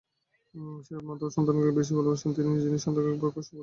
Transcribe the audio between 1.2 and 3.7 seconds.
সন্তানগণকে বেশী ভালবাসিবেন, যিনি সন্তানগণকে ব্রহ্মস্বরূপ দেখেন।